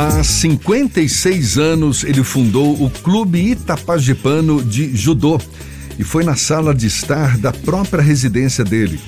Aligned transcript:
Há 0.00 0.22
56 0.22 1.58
anos 1.58 2.04
ele 2.04 2.22
fundou 2.22 2.72
o 2.80 2.88
Clube 2.88 3.50
Itapajipano 3.50 4.62
de 4.62 4.96
Judô 4.96 5.40
e 5.98 6.04
foi 6.04 6.22
na 6.22 6.36
sala 6.36 6.72
de 6.72 6.86
estar 6.86 7.36
da 7.36 7.52
própria 7.52 8.00
residência 8.00 8.62
dele. 8.62 9.00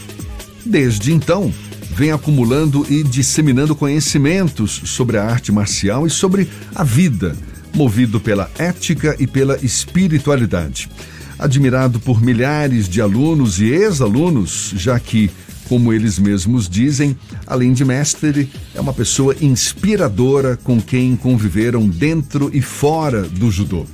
Desde 0.66 1.12
então, 1.12 1.54
vem 1.94 2.10
acumulando 2.10 2.84
e 2.90 3.04
disseminando 3.04 3.76
conhecimentos 3.76 4.82
sobre 4.86 5.16
a 5.16 5.24
arte 5.24 5.52
marcial 5.52 6.08
e 6.08 6.10
sobre 6.10 6.50
a 6.74 6.82
vida, 6.82 7.36
movido 7.72 8.18
pela 8.18 8.50
ética 8.58 9.14
e 9.20 9.28
pela 9.28 9.64
espiritualidade. 9.64 10.90
Admirado 11.38 12.00
por 12.00 12.20
milhares 12.20 12.88
de 12.88 13.00
alunos 13.00 13.60
e 13.60 13.66
ex-alunos, 13.66 14.72
já 14.74 14.98
que 14.98 15.30
como 15.70 15.92
eles 15.92 16.18
mesmos 16.18 16.68
dizem, 16.68 17.16
além 17.46 17.72
de 17.72 17.84
mestre, 17.84 18.50
é 18.74 18.80
uma 18.80 18.92
pessoa 18.92 19.36
inspiradora 19.40 20.58
com 20.64 20.80
quem 20.80 21.14
conviveram 21.14 21.88
dentro 21.88 22.50
e 22.52 22.60
fora 22.60 23.22
do 23.22 23.52
judô. 23.52 23.86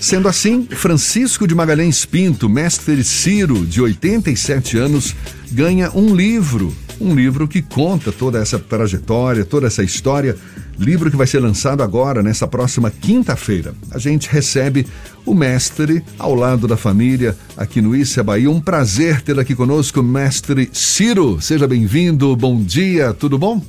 Sendo 0.00 0.26
assim, 0.26 0.66
Francisco 0.70 1.46
de 1.46 1.54
Magalhães 1.54 2.06
Pinto, 2.06 2.48
mestre 2.48 3.04
Ciro, 3.04 3.66
de 3.66 3.82
87 3.82 4.78
anos, 4.78 5.14
ganha 5.50 5.90
um 5.94 6.16
livro 6.16 6.74
um 7.02 7.14
livro 7.14 7.48
que 7.48 7.60
conta 7.60 8.12
toda 8.12 8.38
essa 8.38 8.58
trajetória, 8.58 9.44
toda 9.44 9.66
essa 9.66 9.82
história. 9.82 10.36
Livro 10.78 11.10
que 11.10 11.16
vai 11.16 11.26
ser 11.26 11.40
lançado 11.40 11.82
agora, 11.82 12.22
nessa 12.22 12.46
próxima 12.46 12.90
quinta-feira. 12.90 13.74
A 13.90 13.98
gente 13.98 14.28
recebe 14.28 14.86
o 15.24 15.34
mestre 15.34 16.02
ao 16.18 16.34
lado 16.34 16.66
da 16.66 16.76
família 16.76 17.36
aqui 17.56 17.80
no 17.80 17.94
Issa 17.94 18.22
Bahia. 18.22 18.50
Um 18.50 18.60
prazer 18.60 19.20
ter 19.20 19.38
aqui 19.38 19.54
conosco, 19.54 20.02
mestre 20.02 20.70
Ciro. 20.72 21.40
Seja 21.40 21.68
bem-vindo. 21.68 22.34
Bom 22.36 22.62
dia, 22.62 23.12
tudo 23.12 23.38
bom? 23.38 23.62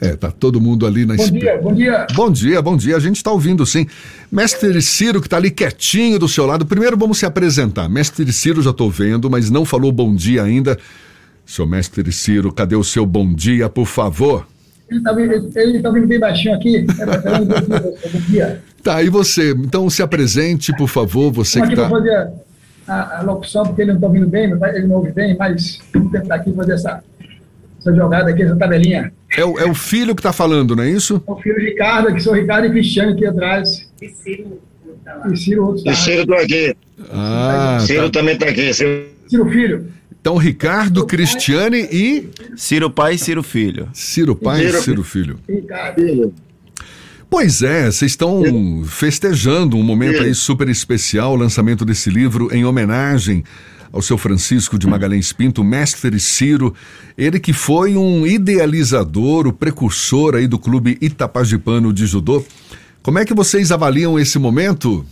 É, 0.00 0.14
tá 0.14 0.30
todo 0.30 0.60
mundo 0.60 0.86
ali 0.86 1.06
na 1.06 1.16
Bom 1.16 1.30
dia, 1.30 1.60
bom 1.60 1.74
dia. 1.74 2.06
Bom 2.14 2.30
dia, 2.30 2.62
bom 2.62 2.76
dia. 2.76 2.96
A 2.96 3.00
gente 3.00 3.16
está 3.16 3.30
ouvindo 3.30 3.64
sim. 3.64 3.86
Mestre 4.30 4.80
Ciro, 4.82 5.20
que 5.20 5.26
está 5.26 5.38
ali 5.38 5.50
quietinho 5.50 6.18
do 6.18 6.28
seu 6.28 6.44
lado. 6.46 6.66
Primeiro 6.66 6.96
vamos 6.96 7.18
se 7.18 7.26
apresentar. 7.26 7.88
Mestre 7.88 8.30
Ciro, 8.32 8.60
já 8.62 8.70
estou 8.70 8.90
vendo, 8.90 9.30
mas 9.30 9.50
não 9.50 9.64
falou 9.64 9.90
bom 9.90 10.14
dia 10.14 10.42
ainda. 10.42 10.78
Seu 11.46 11.64
mestre 11.64 12.10
Ciro, 12.10 12.52
cadê 12.52 12.74
o 12.74 12.82
seu 12.82 13.06
bom 13.06 13.32
dia, 13.32 13.68
por 13.68 13.86
favor? 13.86 14.46
Ele 14.90 14.98
está 14.98 15.60
ele 15.60 15.80
tá 15.80 15.90
vindo 15.90 16.06
bem 16.08 16.18
baixinho 16.18 16.54
aqui. 16.56 16.78
É, 16.78 18.08
bom 18.08 18.20
dia. 18.28 18.62
Tá, 18.82 19.00
e 19.00 19.08
você? 19.08 19.52
Então 19.52 19.88
se 19.88 20.02
apresente, 20.02 20.72
por 20.76 20.88
favor, 20.88 21.32
você 21.32 21.60
que 21.60 21.64
aqui 21.64 21.74
está. 21.74 21.88
para 21.88 21.98
fazer 21.98 22.30
a, 22.86 23.18
a 23.18 23.22
locução, 23.22 23.64
porque 23.64 23.82
ele 23.82 23.92
não 23.92 23.98
está 23.98 24.06
ouvindo 24.08 24.28
bem, 24.28 24.44
ele 24.74 24.86
não 24.86 24.96
ouve 24.96 25.12
bem, 25.12 25.36
mas 25.38 25.80
vamos 25.92 26.10
tentar 26.12 26.34
aqui 26.36 26.52
fazer 26.52 26.72
essa, 26.72 27.02
essa 27.80 27.94
jogada 27.94 28.30
aqui, 28.30 28.42
essa 28.42 28.56
tabelinha. 28.56 29.12
É 29.36 29.44
o, 29.44 29.58
é 29.58 29.64
o 29.64 29.74
filho 29.74 30.14
que 30.14 30.20
está 30.20 30.32
falando, 30.32 30.74
não 30.74 30.82
é 30.82 30.90
isso? 30.90 31.22
O 31.26 31.36
filho 31.36 31.58
Ricardo, 31.58 32.08
aqui 32.08 32.20
sou 32.20 32.32
o 32.32 32.36
Ricardo 32.36 32.66
e 32.66 32.70
Cristiano 32.70 33.12
aqui 33.12 33.24
atrás. 33.24 33.88
E 34.02 34.08
Ciro 34.08 34.60
tá 35.04 35.14
lá. 35.14 35.28
E 35.32 35.36
Ciro 35.36 35.66
outro 35.66 35.88
E 35.88 35.94
Ciro 35.94 36.26
tá 36.26 36.40
aqui. 36.40 36.76
Ah, 37.10 37.78
Ciro 37.80 38.10
tá. 38.10 38.18
também 38.20 38.36
tá 38.36 38.46
aqui. 38.46 38.74
Ciro... 38.74 39.06
Ciro 39.28 39.50
Filho. 39.50 39.86
Então, 40.26 40.38
Ricardo, 40.38 41.06
Cristiane 41.06 41.86
e 41.88 42.28
Ciro 42.56 42.90
pai 42.90 43.14
e 43.14 43.18
Ciro 43.18 43.44
filho. 43.44 43.88
Ciro 43.92 44.34
pai 44.34 44.66
e 44.66 44.72
Ciro. 44.72 45.04
Filho. 45.04 45.38
Ricardo. 45.48 46.34
Pois 47.30 47.62
é, 47.62 47.84
vocês 47.84 48.10
estão 48.10 48.82
festejando 48.84 49.76
um 49.76 49.84
momento 49.84 50.24
aí 50.24 50.34
super 50.34 50.68
especial, 50.68 51.34
o 51.34 51.36
lançamento 51.36 51.84
desse 51.84 52.10
livro 52.10 52.52
em 52.52 52.64
homenagem 52.64 53.44
ao 53.92 54.02
seu 54.02 54.18
Francisco 54.18 54.76
de 54.76 54.88
Magalhães 54.88 55.32
Pinto, 55.32 55.62
mestre 55.62 56.18
Ciro, 56.18 56.74
ele 57.16 57.38
que 57.38 57.52
foi 57.52 57.96
um 57.96 58.26
idealizador, 58.26 59.46
o 59.46 59.52
precursor 59.52 60.34
aí 60.34 60.48
do 60.48 60.58
clube 60.58 60.98
Itapajipano 61.00 61.92
de 61.92 62.04
judô. 62.04 62.44
Como 63.00 63.20
é 63.20 63.24
que 63.24 63.32
vocês 63.32 63.70
avaliam 63.70 64.18
esse 64.18 64.40
momento? 64.40 65.06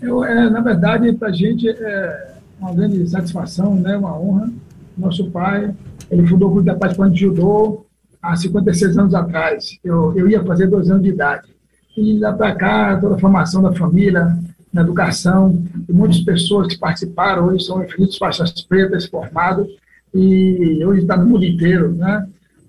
Eu, 0.00 0.22
é, 0.22 0.48
na 0.48 0.60
verdade, 0.60 1.12
para 1.14 1.30
a 1.30 1.32
gente 1.32 1.68
é 1.68 2.33
uma 2.60 2.72
grande 2.72 3.06
satisfação, 3.08 3.74
né, 3.74 3.96
uma 3.96 4.18
honra. 4.18 4.50
Nosso 4.96 5.30
pai, 5.30 5.74
ele 6.10 6.26
fundou 6.26 6.48
o 6.48 6.52
Clube 6.52 6.66
da 6.66 6.76
Paz 6.76 6.96
de 7.12 7.20
Judô 7.20 7.84
há 8.22 8.36
56 8.36 8.98
anos 8.98 9.14
atrás. 9.14 9.78
Eu, 9.82 10.16
eu 10.16 10.28
ia 10.28 10.42
fazer 10.44 10.66
dois 10.66 10.90
anos 10.90 11.02
de 11.02 11.10
idade. 11.10 11.48
E 11.96 12.18
lá 12.18 12.32
para 12.32 12.54
cá, 12.54 12.96
toda 12.96 13.16
a 13.16 13.18
formação 13.18 13.62
da 13.62 13.72
família, 13.72 14.36
na 14.72 14.82
educação, 14.82 15.62
e 15.88 15.92
muitas 15.92 16.20
pessoas 16.20 16.66
que 16.66 16.78
participaram 16.78 17.46
hoje 17.46 17.64
são 17.64 17.82
infinitos 17.84 18.18
faixas 18.18 18.50
pretas 18.62 19.06
formados, 19.06 19.68
e 20.12 20.84
hoje 20.84 21.02
está 21.02 21.16
no 21.16 21.26
mundo 21.26 21.44
inteiro, 21.44 21.92
né? 21.94 22.26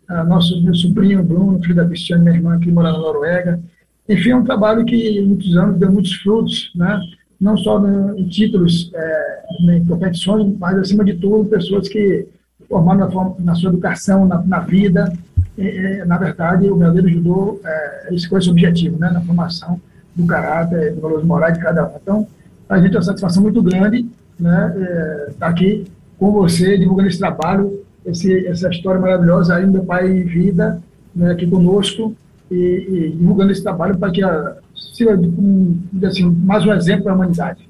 Ah, 0.07 0.23
Nosso 0.23 0.61
meu 0.61 0.75
sobrinho 0.75 1.23
Bruno, 1.23 1.59
filho 1.61 1.75
da 1.75 1.85
Cristiane, 1.85 2.23
minha 2.23 2.35
irmã, 2.35 2.59
que 2.59 2.71
mora 2.71 2.91
na 2.91 2.99
Noruega. 2.99 3.59
Enfim, 4.07 4.29
é 4.31 4.35
um 4.35 4.43
trabalho 4.43 4.85
que 4.85 4.95
em 4.95 5.25
muitos 5.25 5.57
anos 5.57 5.79
deu 5.79 5.91
muitos 5.91 6.13
frutos, 6.13 6.71
né? 6.75 6.99
Não 7.39 7.57
só 7.57 7.81
em 8.15 8.27
títulos, 8.27 8.91
é, 8.93 9.43
em 9.61 9.85
competições, 9.85 10.55
mas, 10.59 10.77
acima 10.77 11.03
de 11.03 11.13
tudo, 11.15 11.49
pessoas 11.49 11.87
que 11.87 12.27
formaram 12.67 13.07
na, 13.07 13.45
na 13.45 13.55
sua 13.55 13.69
educação, 13.69 14.25
na, 14.25 14.41
na 14.43 14.59
vida. 14.59 15.11
E, 15.57 16.03
na 16.05 16.17
verdade, 16.17 16.69
o 16.69 16.77
verdadeiro 16.77 17.09
judô 17.09 17.59
é 17.63 18.13
esse 18.13 18.33
esse 18.33 18.49
objetivo, 18.49 18.99
né? 18.99 19.09
na 19.09 19.21
formação 19.21 19.79
do 20.15 20.25
caráter, 20.25 20.93
dos 20.93 21.01
valores 21.01 21.25
morais 21.25 21.53
de 21.53 21.63
cada 21.63 21.85
um. 21.85 21.91
Então, 22.01 22.27
a 22.67 22.77
gente 22.77 22.89
tem 22.89 22.97
uma 22.97 23.03
satisfação 23.03 23.43
muito 23.43 23.61
grande 23.61 24.05
né? 24.39 25.27
estar 25.29 25.47
aqui 25.47 25.85
com 26.17 26.31
você, 26.31 26.77
divulgando 26.77 27.09
esse 27.09 27.19
trabalho, 27.19 27.81
esse, 28.05 28.47
essa 28.47 28.69
história 28.69 28.99
maravilhosa 28.99 29.55
aí, 29.55 29.65
meu 29.65 29.83
pai 29.83 30.09
em 30.09 30.23
vida, 30.23 30.81
né? 31.15 31.31
aqui 31.31 31.47
conosco, 31.47 32.15
e, 32.55 32.87
e 32.89 33.09
divulgando 33.11 33.51
esse 33.51 33.63
trabalho 33.63 33.97
para 33.97 34.11
que 34.11 34.23
a, 34.23 34.55
sirva 34.93 35.13
um, 35.21 35.79
assim, 36.03 36.23
mais 36.43 36.65
um 36.65 36.73
exemplo 36.73 37.03
para 37.03 37.13
a 37.13 37.15
humanidade. 37.15 37.69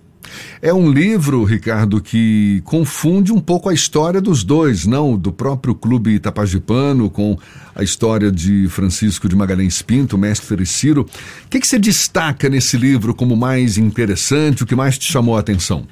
É 0.61 0.73
um 0.73 0.91
livro, 0.91 1.43
Ricardo, 1.43 2.01
que 2.01 2.61
confunde 2.65 3.31
um 3.31 3.39
pouco 3.39 3.69
a 3.69 3.73
história 3.73 4.19
dos 4.19 4.43
dois, 4.43 4.85
não? 4.85 5.17
Do 5.17 5.31
próprio 5.31 5.75
clube 5.75 6.15
Itapajipano 6.15 7.09
com 7.09 7.37
a 7.75 7.83
história 7.83 8.31
de 8.31 8.67
Francisco 8.69 9.29
de 9.29 9.35
Magalhães 9.35 9.81
Pinto, 9.81 10.17
mestre 10.17 10.65
Ciro. 10.65 11.01
O 11.01 11.49
que, 11.49 11.59
que 11.59 11.67
você 11.67 11.77
destaca 11.77 12.49
nesse 12.49 12.77
livro 12.77 13.13
como 13.13 13.35
mais 13.35 13.77
interessante, 13.77 14.63
o 14.63 14.65
que 14.65 14.75
mais 14.75 14.97
te 14.97 15.11
chamou 15.11 15.37
a 15.37 15.39
atenção? 15.39 15.85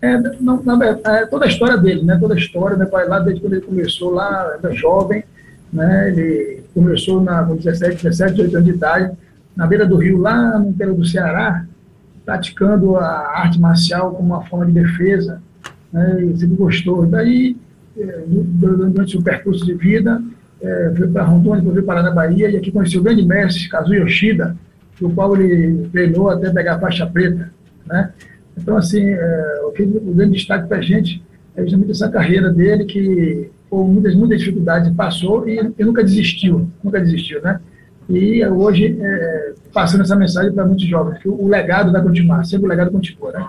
É, 0.00 0.16
não, 0.40 0.62
na 0.62 0.76
verdade, 0.76 1.24
é 1.24 1.26
toda 1.26 1.44
a 1.44 1.48
história 1.48 1.76
dele, 1.76 2.02
né? 2.02 2.16
Toda 2.20 2.34
a 2.34 2.38
história, 2.38 2.76
meu 2.76 2.86
pai 2.86 3.08
lá 3.08 3.18
desde 3.18 3.40
quando 3.40 3.54
ele 3.54 3.62
começou 3.62 4.12
lá, 4.12 4.56
era 4.62 4.72
jovem, 4.72 5.24
né? 5.72 6.08
Ele 6.08 6.62
começou 6.74 7.22
na, 7.22 7.42
com 7.44 7.56
17, 7.56 8.02
17, 8.02 8.34
18 8.34 8.56
anos 8.56 8.68
de 8.68 8.74
idade, 8.74 9.12
na 9.56 9.66
beira 9.66 9.86
do 9.86 9.96
rio, 9.96 10.18
lá 10.18 10.58
no 10.58 10.70
interior 10.70 10.96
do 10.96 11.04
Ceará, 11.04 11.64
praticando 12.24 12.96
a 12.96 13.40
arte 13.40 13.58
marcial 13.58 14.12
como 14.12 14.34
uma 14.34 14.44
forma 14.44 14.66
de 14.66 14.72
defesa, 14.72 15.42
né? 15.92 16.24
E 16.24 16.38
sempre 16.38 16.56
gostou. 16.56 17.06
Daí, 17.06 17.56
eh, 17.98 18.24
durante 18.26 19.16
o 19.16 19.22
percurso 19.22 19.64
de 19.64 19.74
vida, 19.74 20.22
eh, 20.60 20.92
foi 20.96 21.08
para 21.08 21.24
Rondônia, 21.24 21.72
veio 21.72 21.84
parar 21.84 22.02
na 22.02 22.10
Bahia, 22.10 22.50
e 22.50 22.56
aqui 22.56 22.70
conheceu 22.70 23.00
o 23.00 23.04
grande 23.04 23.24
mestre, 23.24 23.68
Kazuyo 23.68 24.02
Yoshida, 24.02 24.56
do 25.00 25.10
qual 25.10 25.36
ele 25.36 25.88
treinou 25.90 26.28
até 26.30 26.50
pegar 26.50 26.74
a 26.74 26.80
faixa 26.80 27.06
preta, 27.06 27.50
né? 27.86 28.12
Então, 28.56 28.76
assim, 28.76 29.02
é, 29.02 29.60
o, 29.64 29.70
que, 29.70 29.82
o 29.82 30.14
grande 30.14 30.34
destaque 30.34 30.68
para 30.68 30.78
a 30.78 30.82
gente 30.82 31.22
é 31.56 31.62
justamente 31.62 31.92
essa 31.92 32.08
carreira 32.08 32.52
dele, 32.52 32.84
que 32.84 33.50
com 33.68 33.84
muitas, 33.84 34.14
muitas 34.14 34.38
dificuldades 34.38 34.94
passou 34.94 35.48
e, 35.48 35.58
e 35.78 35.84
nunca 35.84 36.02
desistiu, 36.02 36.68
nunca 36.82 37.00
desistiu, 37.00 37.40
né? 37.42 37.60
E 38.08 38.44
hoje, 38.46 38.96
é, 39.00 39.52
passando 39.72 40.02
essa 40.02 40.16
mensagem 40.16 40.52
para 40.52 40.64
muitos 40.64 40.86
jovens, 40.86 41.18
que 41.18 41.28
o, 41.28 41.42
o 41.42 41.48
legado 41.48 41.92
vai 41.92 42.02
continuar, 42.02 42.44
sempre 42.44 42.66
o 42.66 42.68
legado 42.68 42.90
continua, 42.90 43.32
né? 43.32 43.46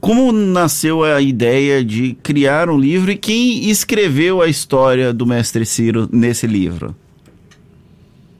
Como 0.00 0.30
nasceu 0.30 1.02
a 1.02 1.20
ideia 1.20 1.84
de 1.84 2.14
criar 2.22 2.70
um 2.70 2.78
livro 2.78 3.10
e 3.10 3.16
quem 3.16 3.68
escreveu 3.68 4.40
a 4.40 4.46
história 4.46 5.12
do 5.12 5.26
mestre 5.26 5.66
Ciro 5.66 6.08
nesse 6.12 6.46
livro? 6.46 6.94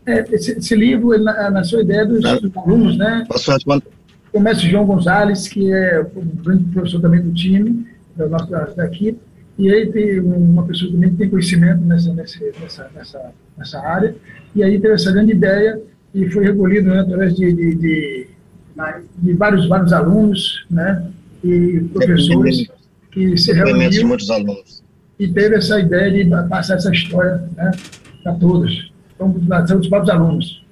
É, 0.05 0.25
esse, 0.33 0.53
esse 0.53 0.77
livro, 0.77 1.13
ele 1.13 1.25
nasceu 1.25 1.81
a 1.81 1.83
ideia 1.83 2.07
dos, 2.07 2.21
dos 2.21 2.57
alunos, 2.57 2.97
né? 2.97 3.25
Posso 3.29 3.51
responder? 3.51 3.97
o 4.37 4.41
mestre 4.41 4.71
João 4.71 4.85
Gonzalez, 4.85 5.49
que 5.49 5.73
é 5.73 6.05
um 6.15 6.43
grande 6.43 6.65
professor 6.65 7.01
também 7.01 7.23
do 7.23 7.33
time, 7.33 7.87
da 8.15 8.29
nossa 8.29 8.47
da, 8.47 8.65
da 8.67 8.87
equipe, 8.87 9.19
e 9.59 9.69
ele 9.69 9.87
tem 9.87 10.21
uma 10.21 10.65
pessoa 10.65 10.93
também 10.93 11.11
que 11.11 11.17
tem 11.17 11.31
conhecimento 11.31 11.81
nessa, 11.81 12.13
nessa, 12.13 12.39
nessa, 12.95 13.33
nessa, 13.57 13.81
área, 13.81 14.15
e 14.55 14.63
aí 14.63 14.79
teve 14.79 14.95
essa 14.95 15.11
grande 15.11 15.33
ideia 15.33 15.81
e 16.15 16.29
foi 16.31 16.45
recolhido 16.45 16.91
né, 16.91 17.01
através 17.01 17.35
de, 17.35 17.53
de, 17.53 17.75
de, 17.75 18.27
de 19.19 19.33
vários, 19.33 19.67
vários 19.67 19.93
alunos 19.93 20.67
né, 20.71 21.07
e 21.43 21.81
professores 21.93 22.69
que 23.11 23.37
se 23.39 23.53
de 23.53 23.59
reuniram 23.59 24.09
muitos 24.09 24.31
alunos. 24.31 24.83
e 25.19 25.29
teve 25.29 25.57
essa 25.57 25.81
ideia 25.81 26.25
de 26.25 26.49
passar 26.49 26.75
essa 26.75 26.91
história 26.91 27.49
né, 27.57 27.71
para 28.23 28.35
todos. 28.35 28.93
Então, 29.15 29.35
são 29.67 29.79
dos 29.79 29.89
próprios 29.89 30.15
alunos. 30.15 30.67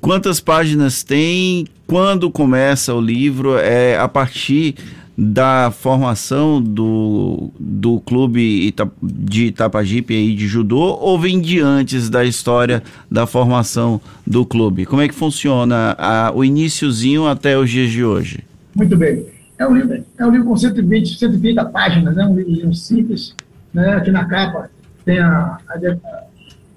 Quantas 0.00 0.40
páginas 0.40 1.02
tem? 1.02 1.66
Quando 1.86 2.30
começa 2.30 2.94
o 2.94 3.00
livro? 3.00 3.56
É 3.56 3.98
a 3.98 4.06
partir 4.06 4.74
da 5.20 5.72
formação 5.72 6.62
do, 6.62 7.50
do 7.58 7.98
clube 7.98 8.68
Ita, 8.68 8.88
de 9.02 9.46
Itapajipe 9.46 10.14
aí 10.14 10.32
de 10.32 10.46
judô 10.46 10.96
ou 11.00 11.18
vem 11.18 11.40
de 11.40 11.58
antes 11.58 12.08
da 12.08 12.24
história 12.24 12.84
da 13.10 13.26
formação 13.26 14.00
do 14.24 14.46
clube? 14.46 14.86
Como 14.86 15.02
é 15.02 15.08
que 15.08 15.14
funciona 15.14 15.96
a, 15.98 16.30
o 16.32 16.44
iníciozinho 16.44 17.26
até 17.26 17.58
os 17.58 17.68
dias 17.68 17.90
de 17.90 18.04
hoje? 18.04 18.44
Muito 18.76 18.96
bem. 18.96 19.26
É 19.58 19.66
um 19.66 19.74
livro, 19.74 20.04
é 20.16 20.24
um 20.24 20.30
livro 20.30 20.46
com 20.46 20.56
120, 20.56 21.18
130 21.18 21.64
páginas, 21.64 22.14
né? 22.14 22.24
um 22.24 22.36
livro 22.36 22.72
simples. 22.72 23.34
Né? 23.74 23.94
Aqui 23.94 24.12
na 24.12 24.24
capa 24.24 24.70
tem 25.04 25.18
a, 25.18 25.58
a, 25.68 25.74
a 25.74 26.22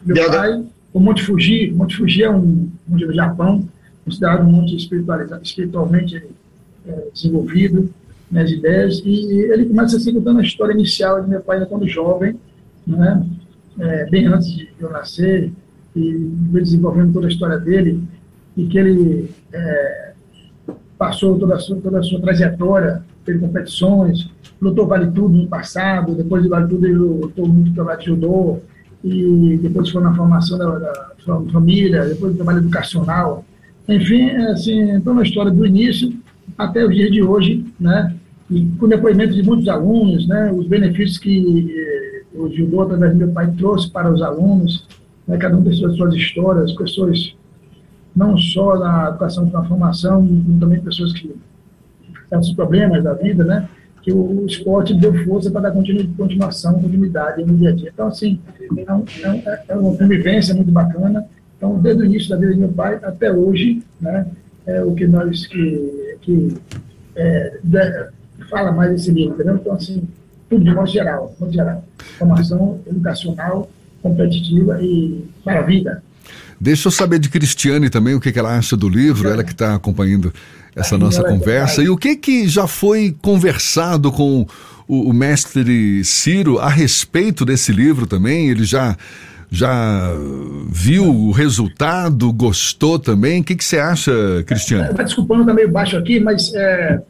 meu 0.03 0.31
pai, 0.31 0.63
o 0.91 0.99
Monte 0.99 1.21
Fuji. 1.21 1.69
O 1.71 1.75
Monte 1.75 1.95
Fuji 1.95 2.23
é 2.23 2.31
um 2.31 2.67
monte 2.87 3.05
do 3.05 3.13
Japão, 3.13 3.69
considerado 4.03 4.47
um 4.47 4.51
monte 4.51 4.75
espiritualmente 4.75 6.23
é, 6.87 7.03
desenvolvido 7.13 7.93
minhas 8.31 8.51
ideias, 8.51 9.01
e 9.03 9.39
ele 9.51 9.65
começa 9.65 9.97
assim 9.97 10.13
contando 10.13 10.39
a 10.39 10.43
história 10.43 10.73
inicial 10.73 11.21
de 11.21 11.29
meu 11.29 11.41
pai 11.41 11.65
quando 11.65 11.87
jovem, 11.87 12.35
né? 12.87 13.25
É, 13.79 14.09
bem 14.09 14.27
antes 14.27 14.47
de 14.47 14.69
eu 14.79 14.89
nascer, 14.89 15.51
e 15.95 16.13
desenvolvendo 16.51 17.13
toda 17.13 17.27
a 17.27 17.29
história 17.29 17.57
dele, 17.57 18.01
e 18.55 18.65
que 18.65 18.77
ele 18.77 19.29
é, 19.51 20.13
passou 20.97 21.37
toda 21.37 21.55
a, 21.55 21.59
sua, 21.59 21.77
toda 21.77 21.99
a 21.99 22.03
sua 22.03 22.21
trajetória, 22.21 23.03
teve 23.25 23.39
competições, 23.39 24.29
lutou 24.61 24.87
Vale 24.87 25.11
Tudo 25.11 25.29
no 25.29 25.47
passado, 25.47 26.15
depois 26.15 26.43
de 26.43 26.49
Vale 26.49 26.67
Tudo 26.67 26.85
ele 26.85 26.95
lutou 26.95 27.47
muito 27.47 27.73
pela 27.73 27.99
judô, 27.99 28.59
e 29.03 29.59
depois 29.61 29.89
foi 29.89 30.03
na 30.03 30.13
formação 30.13 30.57
da, 30.57 30.77
da, 30.77 31.11
família, 31.51 32.05
depois 32.05 32.33
do 32.33 32.37
trabalho 32.37 32.59
educacional, 32.59 33.43
enfim, 33.87 34.29
é, 34.29 34.51
assim, 34.51 35.01
toda 35.01 35.21
a 35.21 35.23
história 35.23 35.51
do 35.51 35.65
início 35.65 36.13
até 36.57 36.85
os 36.85 36.93
dias 36.93 37.11
de 37.11 37.21
hoje, 37.21 37.65
né? 37.79 38.15
E 38.51 38.65
com 38.77 38.87
depoimento 38.87 39.33
de 39.33 39.43
muitos 39.43 39.69
alunos, 39.69 40.27
né, 40.27 40.51
os 40.51 40.67
benefícios 40.67 41.17
que 41.17 41.73
eh, 41.73 42.23
o 42.37 42.49
judô, 42.49 42.81
através 42.81 43.13
do 43.13 43.19
meu 43.19 43.29
pai, 43.29 43.49
trouxe 43.57 43.89
para 43.89 44.11
os 44.11 44.21
alunos, 44.21 44.85
né, 45.25 45.37
cada 45.37 45.55
um 45.55 45.63
tem 45.63 45.71
suas, 45.71 46.13
histórias, 46.13 46.73
pessoas 46.73 47.33
não 48.13 48.37
só 48.37 48.77
na 48.77 49.07
educação, 49.07 49.45
na 49.45 49.63
formação, 49.63 50.27
como 50.27 50.59
também 50.59 50.81
pessoas 50.81 51.13
que 51.13 51.33
têm 52.29 52.39
os 52.39 52.51
problemas 52.51 53.01
da 53.01 53.13
vida, 53.13 53.45
né, 53.45 53.69
que 54.01 54.11
o 54.11 54.45
esporte 54.45 54.93
deu 54.95 55.13
força 55.23 55.49
para 55.49 55.69
dar 55.69 55.71
continuação, 55.71 56.73
continuidade 56.73 57.45
no 57.45 57.55
dia 57.55 57.69
a 57.69 57.73
dia. 57.73 57.89
Então, 57.93 58.07
assim, 58.07 58.37
é, 58.59 58.93
um, 58.93 59.05
é, 59.23 59.63
é 59.69 59.75
uma 59.77 59.95
convivência 59.95 60.53
muito 60.53 60.71
bacana. 60.71 61.25
Então, 61.55 61.79
desde 61.79 62.01
o 62.01 62.05
início 62.05 62.29
da 62.29 62.35
vida 62.35 62.53
do 62.53 62.59
meu 62.59 62.69
pai 62.69 62.99
até 63.01 63.31
hoje, 63.31 63.81
né, 64.01 64.27
é 64.65 64.83
o 64.83 64.93
que 64.93 65.07
nós 65.07 65.45
que, 65.45 66.17
que 66.21 66.57
é, 67.15 67.59
fala 68.51 68.71
mais 68.71 68.91
desse 68.91 69.11
livro, 69.11 69.33
entendeu? 69.33 69.55
Então, 69.55 69.73
assim, 69.73 70.03
tudo 70.49 70.63
de 70.63 70.75
modo 70.75 70.89
geral, 70.89 71.33
modo 71.39 71.51
geral. 71.51 71.83
Formação 72.19 72.79
educacional, 72.85 73.71
competitiva 74.03 74.77
e 74.81 75.23
para 75.43 75.59
a 75.59 75.63
vida. 75.63 76.03
Deixa 76.59 76.89
eu 76.89 76.91
saber 76.91 77.17
de 77.17 77.29
Cristiane 77.29 77.89
também 77.89 78.13
o 78.13 78.19
que, 78.19 78.31
que 78.31 78.37
ela 78.37 78.55
acha 78.55 78.77
do 78.77 78.87
livro, 78.87 79.29
ela 79.29 79.43
que 79.43 79.53
está 79.53 79.73
acompanhando 79.73 80.31
essa 80.75 80.97
nossa 80.97 81.23
conversa. 81.23 81.81
E 81.81 81.89
o 81.89 81.97
que, 81.97 82.15
que 82.15 82.47
já 82.47 82.67
foi 82.67 83.15
conversado 83.19 84.11
com 84.11 84.45
o, 84.87 85.09
o, 85.09 85.13
mestre 85.13 86.03
Ciro 86.03 86.59
a 86.59 86.69
respeito 86.69 87.43
desse 87.43 87.71
livro 87.71 88.05
também? 88.05 88.49
Ele 88.49 88.63
já, 88.63 88.95
já 89.49 90.13
viu 90.69 91.09
o 91.09 91.31
resultado, 91.31 92.31
gostou 92.31 92.99
também? 92.99 93.41
O 93.41 93.43
que, 93.43 93.55
que 93.55 93.65
você 93.65 93.79
acha, 93.79 94.11
Cristiane? 94.45 94.91
Está 94.91 95.03
desculpando, 95.03 95.41
está 95.41 95.53
meio 95.55 95.71
baixo 95.71 95.97
aqui, 95.97 96.19
mas 96.19 96.53
é, 96.53 97.01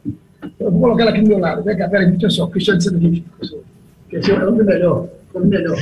eu 0.58 0.70
vou 0.70 0.80
colocar 0.80 1.02
ela 1.02 1.10
aqui 1.12 1.20
do 1.22 1.28
meu 1.28 1.38
lado. 1.38 1.62
Vem 1.62 1.76
cá, 1.76 1.88
peraí, 1.88 2.10
deixa 2.10 2.30
só. 2.30 2.46
Cristiano 2.46 2.78
de 2.78 2.84
Santo 2.84 3.24
Esse 4.10 4.30
é 4.30 4.34
o 4.34 4.52
melhor. 4.52 5.08
É 5.34 5.38
o 5.38 5.46
melhor. 5.46 5.78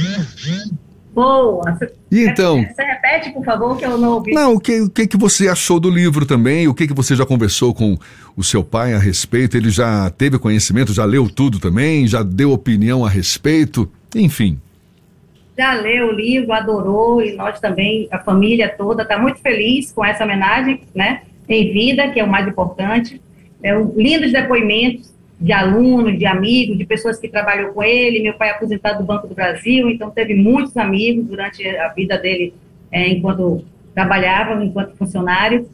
Boa. 1.13 1.79
E 2.11 2.25
então? 2.25 2.63
Você 2.63 2.83
repete, 2.83 3.31
por 3.31 3.45
favor, 3.45 3.77
que 3.77 3.85
eu 3.85 3.99
não 3.99 4.15
ouvi. 4.15 4.33
Não, 4.33 4.55
o 4.55 4.61
que, 4.61 4.81
o 4.81 4.91
que, 4.91 5.07
que 5.07 5.17
você 5.17 5.49
achou 5.49 5.81
do 5.81 5.91
livro 5.91 6.25
também? 6.25 6.69
O 6.69 6.75
que, 6.75 6.87
que 6.87 6.95
você 6.95 7.17
já 7.17 7.27
conversou 7.27 7.75
com 7.75 7.99
o 8.37 8.45
seu 8.45 8.63
pai 8.63 8.95
a 8.95 8.99
respeito? 8.99 9.57
Ele 9.57 9.71
já 9.71 10.09
teve 10.11 10.39
conhecimento, 10.39 10.93
já 10.93 11.05
leu 11.05 11.29
tudo 11.29 11.59
também? 11.59 12.07
Já 12.07 12.23
deu 12.23 12.53
opinião 12.53 13.05
a 13.05 13.09
respeito? 13.09 13.91
Enfim. 14.15 14.59
Já 15.59 15.75
leu 15.75 16.09
o 16.09 16.13
livro, 16.13 16.53
adorou, 16.53 17.21
e 17.21 17.35
nós 17.35 17.59
também, 17.61 18.09
a 18.11 18.19
família 18.19 18.69
toda, 18.69 19.03
está 19.03 19.19
muito 19.19 19.41
feliz 19.41 19.93
com 19.93 20.05
essa 20.05 20.25
homenagem, 20.25 20.83
né? 20.95 21.23
Em 21.49 21.73
vida, 21.73 22.09
que 22.09 22.21
é 22.21 22.25
o 22.25 22.31
mais 22.31 22.47
importante 22.47 23.21
é, 23.63 23.75
lindos 23.97 24.33
depoimentos 24.33 25.13
de 25.41 25.53
alunos, 25.53 26.19
de 26.19 26.27
amigos, 26.27 26.77
de 26.77 26.85
pessoas 26.85 27.19
que 27.19 27.29
trabalham 27.29 27.73
com 27.73 27.83
ele. 27.83 28.23
Meu 28.23 28.35
pai 28.35 28.51
é 28.51 28.53
aposentado 28.53 28.99
do 28.99 29.05
Banco 29.05 29.27
do 29.27 29.35
Brasil, 29.35 29.89
então 29.89 30.11
teve 30.11 30.35
muitos 30.35 30.77
amigos 30.77 31.25
durante 31.27 31.67
a 31.67 31.89
vida 31.89 32.19
dele 32.19 32.53
é, 32.93 33.09
enquanto 33.09 33.65
trabalhava, 33.95 34.63
enquanto 34.63 34.97
funcionário. 34.97 35.67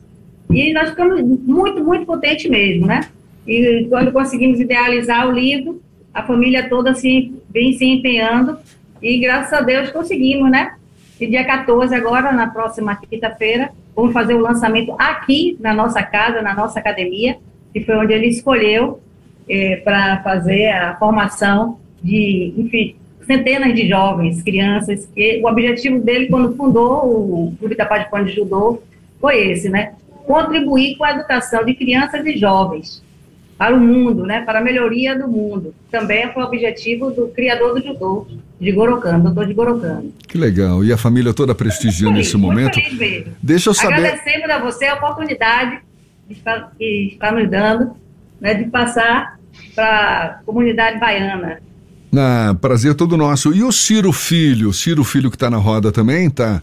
E 0.48 0.72
nós 0.72 0.90
ficamos 0.90 1.20
muito, 1.20 1.82
muito 1.82 2.06
contentes 2.06 2.48
mesmo, 2.48 2.86
né? 2.86 3.08
E 3.46 3.86
quando 3.88 4.12
conseguimos 4.12 4.60
idealizar 4.60 5.28
o 5.28 5.32
livro, 5.32 5.82
a 6.14 6.22
família 6.22 6.68
toda 6.68 6.94
se, 6.94 7.34
vem 7.50 7.72
se 7.72 7.84
empenhando 7.84 8.58
e 9.02 9.18
graças 9.18 9.52
a 9.52 9.60
Deus 9.60 9.90
conseguimos, 9.90 10.50
né? 10.50 10.74
E 11.20 11.26
dia 11.26 11.44
14 11.44 11.94
agora, 11.94 12.32
na 12.32 12.48
próxima 12.48 12.96
quinta-feira, 12.96 13.70
vamos 13.94 14.12
fazer 14.12 14.34
o 14.34 14.40
lançamento 14.40 14.94
aqui 14.98 15.56
na 15.60 15.72
nossa 15.74 16.02
casa, 16.02 16.42
na 16.42 16.54
nossa 16.54 16.78
academia, 16.78 17.38
que 17.76 17.84
foi 17.84 17.94
onde 17.94 18.14
ele 18.14 18.28
escolheu 18.28 19.02
é, 19.46 19.76
para 19.76 20.22
fazer 20.22 20.68
a 20.68 20.96
formação 20.96 21.78
de, 22.02 22.54
enfim, 22.56 22.96
centenas 23.26 23.74
de 23.74 23.86
jovens, 23.86 24.42
crianças, 24.42 25.06
que 25.14 25.42
o 25.44 25.46
objetivo 25.46 26.00
dele, 26.00 26.28
quando 26.28 26.56
fundou 26.56 27.04
o 27.04 27.54
Clube 27.58 27.76
Paz 27.76 28.04
de 28.04 28.10
Pão 28.10 28.24
de 28.24 28.32
Judô, 28.32 28.82
foi 29.20 29.50
esse, 29.50 29.68
né? 29.68 29.92
Contribuir 30.24 30.96
com 30.96 31.04
a 31.04 31.10
educação 31.10 31.66
de 31.66 31.74
crianças 31.74 32.24
e 32.24 32.38
jovens 32.38 33.04
para 33.58 33.76
o 33.76 33.80
mundo, 33.80 34.24
né? 34.24 34.40
Para 34.40 34.60
a 34.60 34.62
melhoria 34.62 35.14
do 35.18 35.28
mundo. 35.28 35.74
Também 35.90 36.32
foi 36.32 36.44
o 36.44 36.46
objetivo 36.46 37.10
do 37.10 37.28
criador 37.28 37.74
do 37.74 37.86
judô, 37.86 38.26
de 38.58 38.72
Gorokan, 38.72 39.20
doutor 39.20 39.46
de 39.46 39.52
Gorokan. 39.52 40.04
Que 40.26 40.38
legal. 40.38 40.82
E 40.82 40.94
a 40.94 40.96
família 40.96 41.34
toda 41.34 41.54
prestigiando 41.54 42.16
nesse 42.16 42.38
momento. 42.38 42.80
Deixa 43.42 43.68
eu 43.68 43.74
saber. 43.74 43.96
Agradecemos 43.96 44.48
a 44.48 44.58
você 44.60 44.86
a 44.86 44.94
oportunidade 44.94 45.85
está, 46.30 46.70
que 46.78 47.10
está 47.12 47.32
nos 47.32 47.50
dando 47.50 47.96
né, 48.40 48.54
de 48.54 48.64
passar 48.70 49.38
para 49.74 50.40
a 50.40 50.44
comunidade 50.44 50.98
baiana. 50.98 51.60
Ah, 52.16 52.56
prazer 52.60 52.94
todo 52.94 53.16
nosso. 53.16 53.54
E 53.54 53.62
o 53.62 53.72
Ciro 53.72 54.12
Filho? 54.12 54.72
Ciro 54.72 55.04
Filho 55.04 55.30
que 55.30 55.36
está 55.36 55.50
na 55.50 55.58
roda 55.58 55.92
também, 55.92 56.28
está 56.28 56.62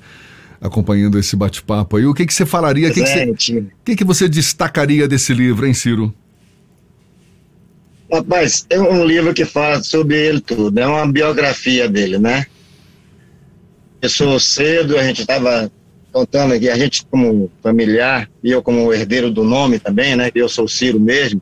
acompanhando 0.60 1.20
esse 1.20 1.36
bate-papo 1.36 1.98
aí. 1.98 2.06
O 2.06 2.14
que, 2.14 2.26
que 2.26 2.34
você 2.34 2.46
falaria? 2.46 2.90
O 2.90 2.94
que, 2.94 3.04
que, 3.04 3.36
você, 3.36 3.66
que, 3.86 3.96
que 3.98 4.04
você 4.04 4.30
destacaria 4.30 5.08
desse 5.08 5.34
livro, 5.34 5.66
hein, 5.66 5.74
Ciro? 5.74 6.14
Rapaz, 8.12 8.66
é 8.70 8.80
um 8.80 9.04
livro 9.04 9.34
que 9.34 9.44
fala 9.44 9.82
sobre 9.82 10.16
ele 10.16 10.40
tudo, 10.40 10.80
é 10.80 10.86
uma 10.86 11.12
biografia 11.12 11.90
dele, 11.90 12.20
né? 12.20 12.46
Começou 14.00 14.40
cedo, 14.40 14.98
a 14.98 15.04
gente 15.04 15.22
estava 15.22 15.72
contando 16.14 16.54
aqui, 16.54 16.70
a 16.70 16.78
gente 16.78 17.04
como 17.08 17.52
familiar, 17.64 18.30
e 18.44 18.52
eu 18.52 18.62
como 18.62 18.94
herdeiro 18.94 19.32
do 19.32 19.44
nome 19.44 19.80
também, 19.80 20.16
né? 20.16 20.30
Eu 20.36 20.48
sou 20.48 20.68
Ciro 20.68 21.00
mesmo. 21.00 21.42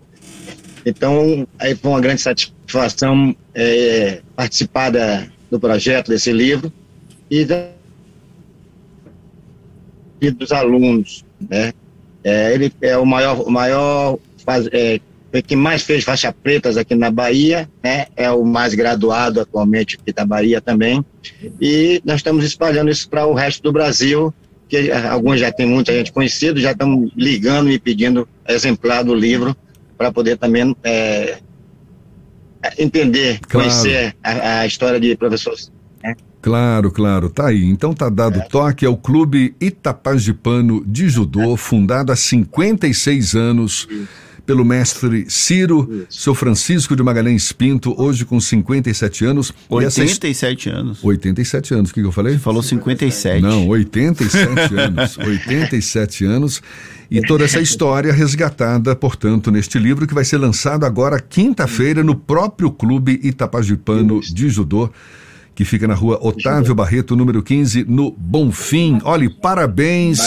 Então, 0.85 1.45
aí 1.59 1.75
foi 1.75 1.91
uma 1.91 1.99
grande 1.99 2.21
satisfação 2.21 3.35
é, 3.53 4.21
participar 4.33 4.89
da, 4.89 5.27
do 5.51 5.59
projeto 5.59 6.07
desse 6.07 6.31
livro 6.31 6.71
e, 7.29 7.43
da, 7.43 7.69
e 10.21 10.31
dos 10.31 10.53
alunos, 10.53 11.25
né? 11.49 11.73
É, 12.23 12.53
ele 12.53 12.71
é 12.81 12.97
o 12.97 13.05
maior, 13.05 13.41
o 13.41 13.51
maior 13.51 14.17
faz, 14.45 14.67
é, 14.71 14.99
que 15.45 15.55
mais 15.55 15.81
fez 15.81 16.03
faixa 16.03 16.31
pretas 16.31 16.77
aqui 16.77 16.95
na 16.95 17.11
Bahia, 17.11 17.69
né? 17.83 18.07
É 18.15 18.31
o 18.31 18.45
mais 18.45 18.73
graduado 18.73 19.41
atualmente 19.41 19.97
aqui 20.01 20.13
da 20.13 20.25
Bahia 20.25 20.61
também. 20.61 21.03
E 21.59 22.01
nós 22.05 22.17
estamos 22.17 22.45
espalhando 22.45 22.89
isso 22.89 23.09
para 23.09 23.25
o 23.25 23.33
resto 23.33 23.61
do 23.61 23.73
Brasil 23.73 24.33
que 24.71 24.89
alguns 24.89 25.41
já 25.41 25.51
tem 25.51 25.67
muita 25.67 25.91
gente 25.91 26.13
conhecida, 26.13 26.57
já 26.57 26.71
estão 26.71 27.11
ligando 27.13 27.69
e 27.69 27.77
pedindo 27.77 28.25
exemplar 28.47 29.03
do 29.03 29.13
livro 29.13 29.53
para 29.97 30.13
poder 30.13 30.37
também 30.37 30.73
é, 30.81 31.39
entender, 32.79 33.41
claro. 33.49 33.67
conhecer 33.67 34.15
a, 34.23 34.59
a, 34.61 34.65
história 34.65 34.97
de 34.97 35.13
professores. 35.17 35.69
Né? 36.01 36.15
Claro, 36.41 36.89
claro, 36.89 37.29
tá 37.29 37.47
aí. 37.47 37.65
Então 37.65 37.93
tá 37.93 38.07
dado 38.07 38.39
é. 38.39 38.43
toque 38.43 38.85
ao 38.85 38.95
Clube 38.95 39.53
Itapajipano 39.59 40.85
de 40.87 41.09
Judô, 41.09 41.57
fundado 41.57 42.13
há 42.13 42.15
56 42.15 43.35
anos 43.35 43.89
pelo 44.45 44.65
mestre 44.65 45.25
Ciro, 45.29 46.05
seu 46.10 46.33
Francisco 46.36 46.95
de 46.95 47.03
Magalhães 47.03 47.51
Pinto, 47.51 47.93
hoje 48.01 48.25
com 48.25 48.39
57 48.39 49.25
anos. 49.25 49.53
87 49.69 50.69
anos. 50.69 51.03
87 51.03 51.74
anos, 51.74 51.91
o 51.91 51.93
que, 51.93 52.01
que 52.01 52.07
eu 52.07 52.12
falei? 52.12 52.33
Você 52.33 52.39
falou 52.39 52.63
57. 52.63 53.41
Não, 53.41 53.67
87 53.67 54.75
anos. 54.75 55.17
87 55.19 56.25
anos. 56.25 56.62
E 57.10 57.21
toda 57.21 57.43
essa 57.43 57.60
história 57.60 58.13
resgatada, 58.13 58.95
portanto, 58.95 59.51
neste 59.51 59.77
livro 59.77 60.07
que 60.07 60.13
vai 60.13 60.24
ser 60.24 60.38
lançado 60.38 60.86
agora 60.86 61.19
quinta-feira 61.19 62.03
no 62.03 62.15
próprio 62.15 62.71
Clube 62.71 63.19
Itapajipano 63.21 64.21
de 64.21 64.50
Judô 64.50 64.89
que 65.53 65.65
fica 65.65 65.88
na 65.88 65.93
rua 65.93 66.17
Otávio 66.21 66.74
Barreto, 66.74 67.15
número 67.15 67.43
15, 67.43 67.86
no 67.88 68.12
Bonfim. 68.12 69.00
Olhe, 69.03 69.29
parabéns. 69.29 70.19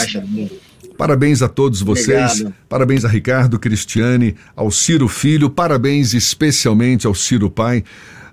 Parabéns 0.97 1.41
a 1.41 1.49
todos 1.49 1.81
vocês. 1.81 2.31
Obrigado. 2.31 2.55
Parabéns 2.69 3.05
a 3.05 3.07
Ricardo, 3.07 3.59
Cristiane, 3.59 4.35
ao 4.55 4.71
Ciro 4.71 5.07
Filho. 5.07 5.49
Parabéns 5.49 6.13
especialmente 6.13 7.05
ao 7.05 7.13
Ciro 7.13 7.49
Pai, 7.49 7.83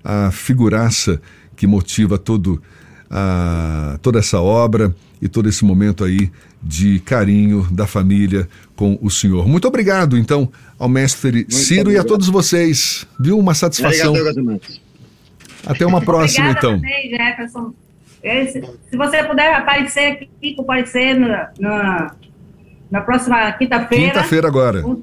a 0.03 0.31
figuraça 0.31 1.21
que 1.55 1.67
motiva 1.67 2.17
todo, 2.17 2.61
a, 3.09 3.97
toda 4.01 4.19
essa 4.19 4.39
obra 4.41 4.95
e 5.21 5.27
todo 5.27 5.47
esse 5.47 5.63
momento 5.63 6.03
aí 6.03 6.31
de 6.61 6.99
carinho 6.99 7.67
da 7.71 7.85
família 7.85 8.47
com 8.75 8.97
o 9.01 9.09
senhor. 9.09 9.47
Muito 9.47 9.67
obrigado, 9.67 10.17
então, 10.17 10.49
ao 10.79 10.87
mestre 10.87 11.31
Muito 11.31 11.53
Ciro 11.53 11.81
obrigado. 11.81 12.03
e 12.03 12.05
a 12.05 12.09
todos 12.09 12.27
vocês. 12.27 13.05
Viu? 13.19 13.37
Uma 13.37 13.53
satisfação. 13.53 14.13
Obrigado, 14.13 14.61
até 15.65 15.85
uma 15.85 16.01
próxima, 16.01 16.49
Obrigada 16.49 16.75
então. 16.75 16.81
Também, 16.81 17.09
Jefferson. 17.09 17.73
Se 18.89 18.97
você 18.97 19.23
puder 19.23 19.53
aparecer 19.53 20.13
aqui, 20.13 20.55
comparecer 20.55 21.19
na, 21.19 21.49
na, 21.59 22.15
na 22.93 23.01
próxima 23.01 23.51
quinta-feira. 23.53 24.13
Quinta-feira 24.13 24.47
agora. 24.47 24.85
Um, 24.85 25.01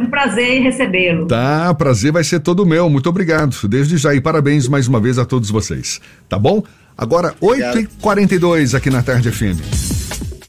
um 0.00 0.06
prazer 0.06 0.62
recebê-lo. 0.62 1.26
Tá, 1.26 1.72
prazer 1.74 2.10
vai 2.10 2.24
ser 2.24 2.40
todo 2.40 2.64
meu. 2.64 2.88
Muito 2.88 3.10
obrigado. 3.10 3.68
Desde 3.68 3.98
já. 3.98 4.14
E 4.14 4.22
parabéns 4.22 4.66
mais 4.66 4.88
uma 4.88 4.98
vez 4.98 5.18
a 5.18 5.26
todos 5.26 5.50
vocês. 5.50 6.00
Tá 6.30 6.38
bom? 6.38 6.64
Agora, 6.96 7.34
8h42 7.42 8.74
aqui 8.74 8.88
na 8.88 9.02
Tarde 9.02 9.30
FM. 9.30 10.19